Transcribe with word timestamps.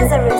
The 0.00 0.39